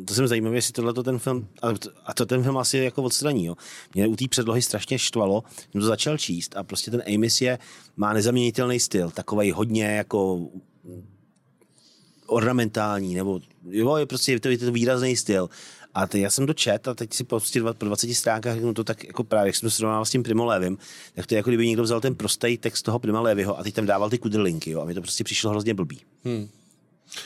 [0.04, 1.48] to jsem zajímavý, jestli tohle ten film,
[2.06, 3.54] a to ten film asi jako odstraní, jo.
[3.94, 7.58] Mě u té předlohy strašně štvalo, jsem to začal číst a prostě ten Amis je,
[7.96, 10.48] má nezaměnitelný styl, takový hodně jako
[12.26, 15.48] ornamentální, nebo jo, je prostě to, je to výrazný styl.
[15.94, 18.84] A teď já jsem to čet a teď si prostě po 20 stránkách no to
[18.84, 20.78] tak jako právě, jak jsem to srovnával s tím Primolévem,
[21.14, 23.86] tak to je jako kdyby někdo vzal ten prostý text toho Primolévyho a teď tam
[23.86, 26.00] dával ty kudrlinky, jo, a mi to prostě přišlo hrozně blbý.
[26.24, 26.48] Hmm.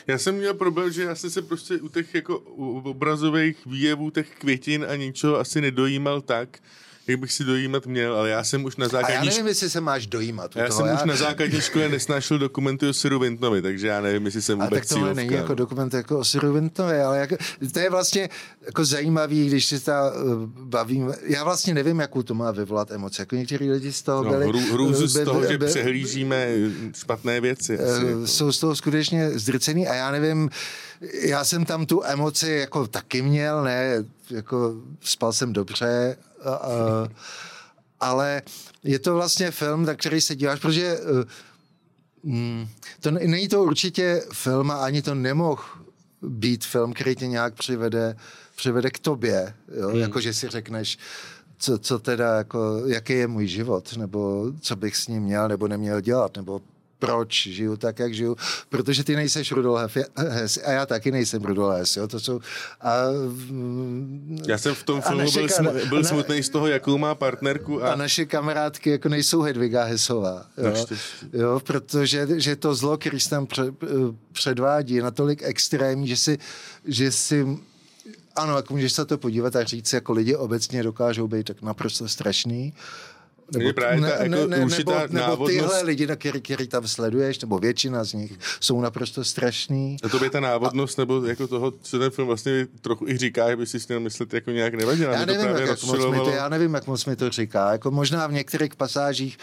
[0.06, 2.38] Já jsem měl problém, že já jsem se prostě u těch jako
[2.84, 6.58] obrazových výjevů těch květin a něčeho asi nedojímal tak,
[7.08, 9.16] jak bych si dojímat měl, ale já jsem už na základní...
[9.16, 10.56] A já nevím, jestli se máš dojímat.
[10.56, 10.94] Já toho, jsem já...
[10.94, 14.72] už na základní škole nesnášel dokumenty o Siru Vintnovi, takže já nevím, jestli jsem vůbec
[14.72, 17.36] A tak tohle není jako dokument jako o Siru Vintnovi, ale jako,
[17.72, 18.28] to je vlastně
[18.66, 21.14] jako zajímavý, když si ta uh, bavím.
[21.22, 23.22] Já vlastně nevím, jakou to má vyvolat emoce.
[23.22, 24.46] Jako někteří lidi z toho no, byli...
[24.46, 26.48] Hru, hrůzu by, z toho, by, že přehlížíme
[26.94, 27.78] špatné věci.
[27.78, 28.26] Asi, uh, jako.
[28.26, 30.50] Jsou z toho skutečně zdrcený a já nevím,
[31.22, 36.16] já jsem tam tu emoci jako taky měl, ne, jako spal jsem dobře,
[38.00, 38.42] ale
[38.84, 40.98] je to vlastně film, na který se díváš, protože
[42.22, 42.68] mm,
[43.00, 45.62] to není to určitě film a ani to nemohl
[46.22, 48.16] být film, který tě nějak přivede,
[48.56, 49.88] přivede k tobě, jo?
[49.88, 49.98] Hmm.
[49.98, 50.98] jako že si řekneš,
[51.58, 55.68] co, co teda, jako, jaký je můj život, nebo co bych s ním měl nebo
[55.68, 56.60] neměl dělat, nebo
[56.98, 58.36] proč žiju tak, jak žiju,
[58.68, 62.40] protože ty nejseš Rudolf Hess a já taky nejsem Rudolf Hess, jo, to jsou
[62.80, 62.94] a,
[64.46, 67.84] Já jsem v tom filmu byl, smu, byl smutný z toho, jakou má partnerku.
[67.84, 67.92] A...
[67.92, 70.86] a naše kamarádky jako nejsou Hedviga Hesová, jo,
[71.32, 73.46] jo protože že to zlo, který se tam
[74.32, 76.38] předvádí, je natolik extrémní, že si,
[76.84, 77.58] že si
[78.38, 82.08] ano, jako můžeš se to podívat a říct, jako lidi obecně dokážou být tak naprosto
[82.08, 82.74] strašný,
[83.56, 87.40] nebo, právě ta, ne, jako ne, nebo, nebo tyhle lidi, na který, který tam sleduješ,
[87.40, 89.96] nebo většina z nich, jsou naprosto strašný.
[90.02, 93.16] A to by ta návodnost, a, nebo jako toho, co ten film vlastně trochu i
[93.16, 95.12] říká, by si měl myslet jako nějak nevadila.
[95.12, 97.72] Já nevím, jak, jak moc mi to, já nevím, jak moc mi to říká.
[97.72, 99.38] Jako možná v některých pasážích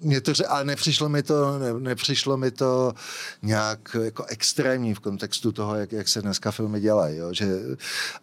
[0.00, 2.92] mě to, ale nepřišlo mi to, ne, nepřišlo mi to
[3.42, 7.16] nějak jako extrémní v kontextu toho, jak, jak se dneska filmy dělají.
[7.16, 7.32] Jo?
[7.32, 7.46] Že,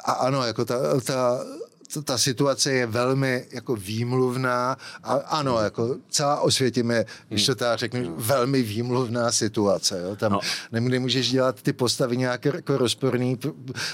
[0.06, 1.46] a ano, jako ta, ta
[2.04, 7.80] ta situace je velmi jako výmluvná a ano, jako celá Osvětim je, když to tak
[7.80, 10.02] řeknu, velmi výmluvná situace.
[10.04, 10.16] Jo?
[10.16, 10.40] Tam no.
[10.72, 13.40] nemůžeš dělat ty postavy nějak jako rozporný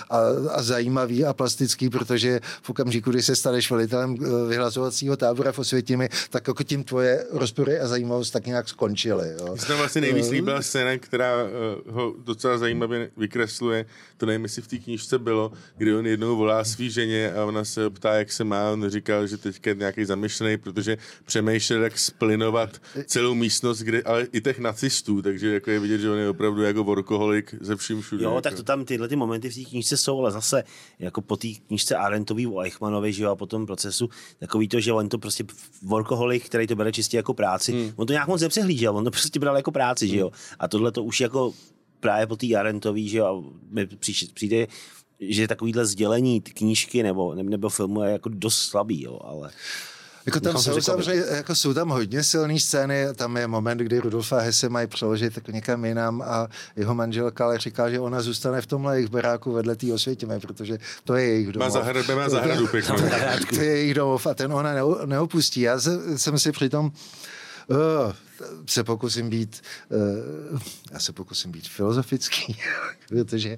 [0.10, 0.18] a,
[0.52, 5.60] a zajímavý a plastický, protože v okamžiku, kdy se staneš velitelem eh, vyhlazovacího tábora v
[5.60, 9.30] Osvětimi, tak jako tím tvoje rozpory a zajímavost tak nějak skončily.
[9.40, 9.56] Jo?
[9.68, 11.50] To vlastně nejvíc líbila scéna, která uh,
[11.94, 13.86] ho docela zajímavě vykresluje,
[14.18, 17.64] to nevím, jestli v té knížce bylo, kdy on jednou volá svý ženě a ona
[17.66, 22.00] se ptá, jak se má, on říkal, že teďka je nějaký zamyšlený, protože přemýšlel, jak
[22.00, 26.30] splinovat celou místnost, kde, ale i těch nacistů, takže jako je vidět, že on je
[26.30, 28.24] opravdu jako workoholik ze vším všude.
[28.24, 28.42] Jo, jako.
[28.42, 30.64] tak to tam tyhle ty momenty v té knížce jsou, ale zase
[31.00, 34.80] jako po té knížce Arentový o Eichmannovi, že jo, a po tom procesu, takový to,
[34.80, 35.44] že on to prostě
[35.82, 37.92] workoholik, který to bere čistě jako práci, hmm.
[37.96, 40.14] on to nějak moc nepřehlížel, on to prostě bral jako práci, hmm.
[40.14, 40.32] že jo.
[40.60, 41.54] A tohle to už jako
[42.00, 43.88] právě po té Arentový, že jo, a mi
[44.34, 44.68] přijde,
[45.20, 49.52] že takovýhle sdělení knížky nebo, nebo filmu je jako dost slabý, jo, ale...
[50.26, 54.40] Jako tam jsou, samozřejmě, jako jsou tam hodně silné scény, tam je moment, kdy Rudolfa
[54.40, 58.66] Hesse mají přeložit jako někam jinam a jeho manželka ale říká, že ona zůstane v
[58.66, 61.68] tomhle jejich baráku vedle té osvětime, protože to je jejich domov.
[61.68, 62.96] Má zahradu, má zahradu pěknou.
[63.50, 64.74] to je jejich domov a ten ona
[65.06, 65.62] neopustí.
[65.62, 65.80] Já
[66.18, 66.92] jsem si přitom
[67.68, 67.78] uh,
[68.66, 69.62] se pokusím být,
[70.52, 70.60] uh,
[70.92, 72.58] já se pokusím být filozofický,
[73.10, 73.58] protože,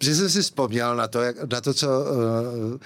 [0.00, 2.78] protože jsem si vzpomněl na to, jak, na to, co uh,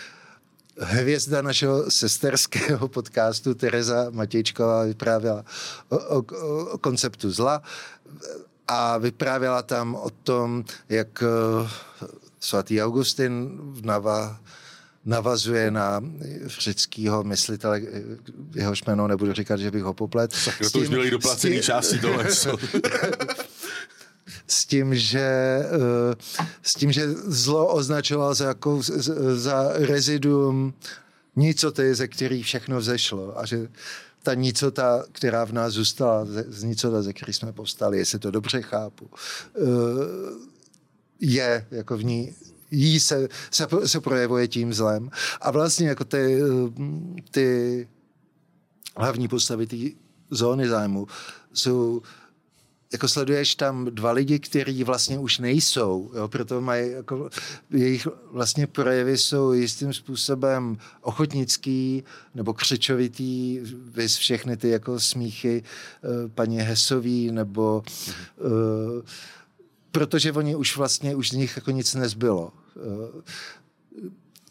[0.79, 5.45] hvězda našeho sesterského podcastu Tereza Matějčková vyprávěla
[5.89, 6.25] o, o,
[6.71, 7.63] o konceptu zla
[8.69, 11.69] a vyprávěla tam o tom, jak uh,
[12.41, 14.41] svatý Augustin v Nava
[15.05, 16.01] navazuje na
[16.47, 17.83] řeckého myslitele,
[18.55, 20.35] jehož jméno nebudu říkat, že bych ho poplet.
[20.45, 22.25] Tak to už měli doplacený části tohle.
[24.47, 26.17] s tím, že, eh,
[26.63, 28.81] s tím, že zlo označoval za, jako,
[29.35, 30.75] za reziduum
[31.37, 33.69] nicoty, ze který všechno vzešlo a že
[34.23, 38.63] ta nicota, která v nás zůstala, z nicota, ze které jsme povstali, jestli to dobře
[38.63, 39.11] chápu,
[39.57, 39.61] eh,
[41.21, 42.35] je jako v ní
[42.71, 45.11] jí se, se, se projevuje tím zlem.
[45.41, 46.41] A vlastně jako ty,
[47.31, 47.89] ty
[48.97, 49.77] hlavní postavy té
[50.31, 51.07] zóny zájmu
[51.53, 52.03] jsou
[52.93, 57.31] jako sleduješ tam dva lidi, kteří vlastně už nejsou, jo, proto mají, jako,
[57.71, 66.31] jejich vlastně projevy jsou jistým způsobem ochotnický nebo křičovitý, vys všechny ty jako smíchy uh,
[66.31, 67.83] paní Hesový nebo
[68.41, 69.03] uh,
[69.95, 72.53] protože oni už vlastně, už z nich jako nic nezbylo.
[72.77, 73.23] Eh,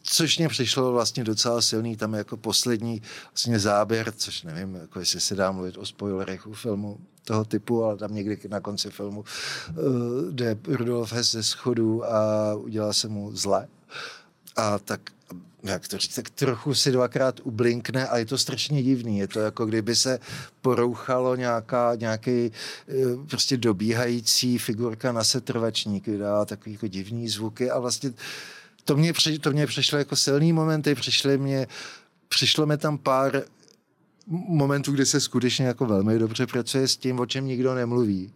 [0.04, 5.00] což mě přišlo vlastně docela silný, tam je jako poslední vlastně záběr, což nevím, jako
[5.00, 8.90] jestli se dá mluvit o spoilerech u filmu toho typu, ale tam někdy na konci
[8.90, 9.76] filmu uh,
[10.32, 13.68] jde Rudolf Hess ze schodu a udělá se mu zle.
[14.56, 15.02] A tak
[15.64, 19.18] jak to říct, tak trochu si dvakrát ublinkne a je to strašně divný.
[19.20, 20.20] Je to jako kdyby se
[20.62, 22.94] porouchalo nějaká, nějaký eh,
[23.30, 28.14] prostě dobíhající figurka na setrvačník, vydává takový jako divný zvuky a vlastně
[28.86, 31.68] to mě, při, to mě přišlo jako silný momenty, přišly mě,
[32.28, 33.44] přišlo mi tam pár
[34.48, 38.34] momentů, kdy se skutečně jako velmi dobře pracuje s tím, o čem nikdo nemluví.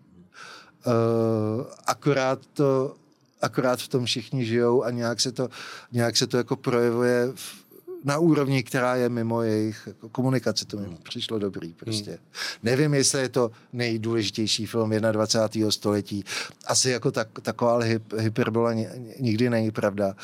[0.85, 2.95] Uh, akorát to
[3.41, 5.49] akorát v tom všichni žijou a nějak se to,
[5.91, 7.66] nějak se to jako projevuje v,
[8.03, 10.65] na úrovni, která je mimo jejich jako komunikace.
[10.65, 10.97] To mi hmm.
[11.03, 12.11] přišlo dobrý prostě.
[12.11, 12.19] Hmm.
[12.63, 15.71] Nevím, jestli je to nejdůležitější film 21.
[15.71, 16.23] století.
[16.67, 18.73] Asi jako tak, taková hyp, hyperbola
[19.19, 20.15] nikdy není pravda.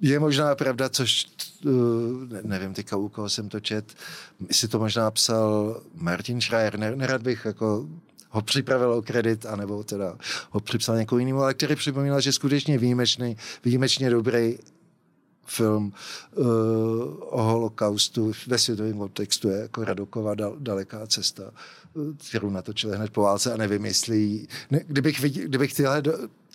[0.00, 1.26] je možná pravda, což
[1.64, 1.72] uh,
[2.42, 3.94] nevím teďka, u koho jsem to čet,
[4.48, 7.86] jestli to možná psal Martin Schreier, nerad bych jako
[8.34, 10.16] ho připravil o kredit, anebo teda
[10.50, 14.58] ho připsal někoho jinému, ale který připomínal, že skutečně výjimečný, výjimečně dobrý
[15.46, 15.92] film
[16.36, 16.46] uh,
[17.20, 21.42] o holokaustu ve světovém kontextu je jako Radokova dal, daleká cesta,
[22.28, 24.46] kterou natočili hned po válce a nevím, jestli...
[24.70, 26.02] Ne, kdybych, viděl, kdybych tyhle,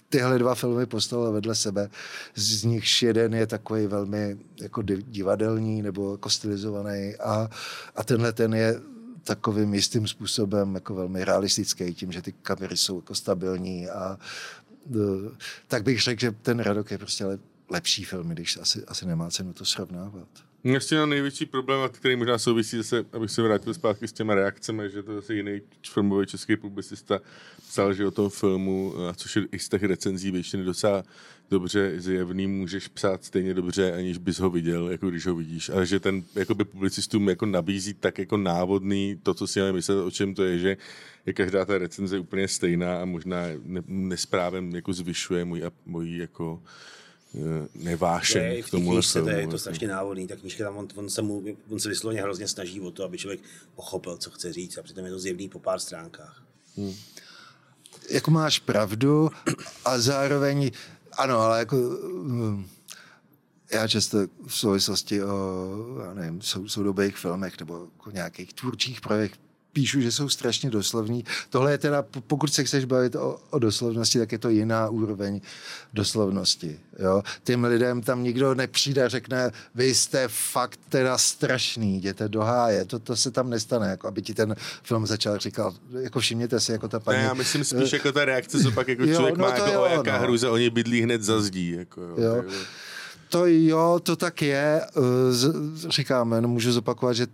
[0.09, 1.89] tyhle dva filmy postavil vedle sebe,
[2.35, 7.49] z nichž jeden je takový velmi jako divadelní nebo jako stylizovaný a,
[7.95, 8.81] a tenhle ten je
[9.23, 14.17] takovým jistým způsobem jako velmi realistický, tím, že ty kamery jsou jako stabilní a
[14.95, 14.99] e,
[15.67, 17.25] tak bych řekl, že ten Radok je prostě
[17.69, 20.27] lepší film, když asi, asi nemá cenu to srovnávat.
[20.63, 24.89] Ještě na největší problém, který možná souvisí zase, abych se vrátil zpátky s těma reakcemi,
[24.89, 27.19] že to zase jiný filmový český publicista
[27.67, 31.03] psal, že o tom filmu, což je i z těch recenzí většiny docela
[31.49, 35.69] dobře zjevný, můžeš psát stejně dobře, aniž bys ho viděl, jako když ho vidíš.
[35.69, 39.95] A že ten jakoby publicistům jako nabízí tak jako návodný to, co si máme myslet,
[39.95, 40.77] o čem to je, že
[41.25, 46.63] je každá ta recenze úplně stejná a možná ne, nesprávem jako zvyšuje můj, můj jako
[47.35, 49.27] Eh, nevášen je, k tomu filmu.
[49.27, 49.57] To je to jako.
[49.57, 52.91] strašně návodný, ta knížka tam, on, on, se mu, on se vysloveně hrozně snaží o
[52.91, 53.39] to, aby člověk
[53.75, 56.43] pochopil, co chce říct a přitom je to zjevný po pár stránkách.
[56.77, 56.93] Hmm.
[58.09, 59.29] Jako máš pravdu
[59.85, 60.71] a zároveň,
[61.13, 62.67] ano, ale jako hm,
[63.71, 64.17] já často
[64.47, 70.11] v souvislosti o, já nevím, sou, soudobých filmech nebo jako nějakých tvůrčích projektech píšu, že
[70.11, 71.25] jsou strašně doslovní.
[71.49, 75.41] Tohle je teda, pokud se chceš bavit o, o doslovnosti, tak je to jiná úroveň
[75.93, 76.79] doslovnosti.
[76.99, 77.23] Jo?
[77.43, 82.85] Těm lidem tam nikdo nepřijde a řekne, vy jste fakt teda strašný, jděte do háje.
[82.85, 86.71] To, to se tam nestane, jako aby ti ten film začal říkat, jako všimněte si,
[86.71, 87.17] jako ta paní...
[87.17, 89.71] Ne, já myslím spíš jako ta reakce, co pak jako jo, člověk no má, jako
[89.71, 90.23] jo, o jaká no.
[90.23, 91.71] hruze, oni bydlí hned za zdí.
[91.71, 92.43] Jako, jo, jo.
[93.29, 94.81] To jo, to tak je.
[95.89, 97.27] Říkáme, no můžu zopakovat, že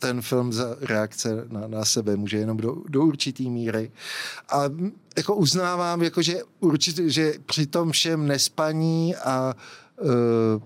[0.00, 3.92] ten film za reakce na, na sebe může jenom do, do určitý míry.
[4.48, 4.62] A
[5.16, 9.54] jako uznávám, jako že, určitě, že při tom všem nespaní a
[10.00, 10.62] uh,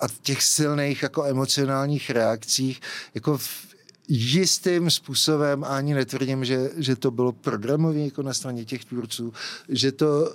[0.00, 2.80] a těch silných jako emocionálních reakcích,
[3.14, 3.68] jako v
[4.08, 9.32] jistým způsobem, ani netvrdím, že, že to bylo programové jako na straně těch tvůrců,
[9.68, 10.34] že to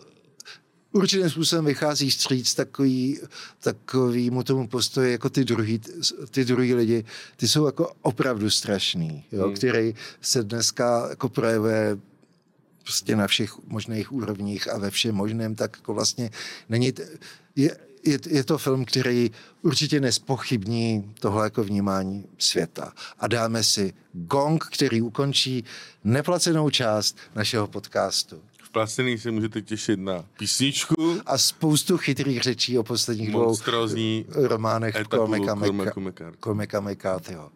[0.94, 3.20] určitým způsobem vychází stříc takový,
[3.60, 5.82] takovýmu tomu postoji, jako ty druhý,
[6.32, 9.56] ty druhý lidi, ty jsou jako opravdu strašný, jo, hmm.
[9.56, 11.98] který se dneska jako projevuje
[12.84, 16.30] prostě na všech možných úrovních a ve všem možném, tak jako vlastně
[16.70, 16.94] není,
[17.56, 19.32] je, je, je to film, který
[19.62, 22.94] určitě nespochybní tohle jako vnímání světa.
[23.20, 25.64] A dáme si gong, který ukončí
[26.04, 28.41] neplacenou část našeho podcastu.
[28.74, 31.21] Placený se můžete těšit na písničku.
[31.26, 33.55] A spoustu chytrých řečí o posledních dvou
[34.36, 34.95] románech
[36.39, 37.51] Komika McCarthyho.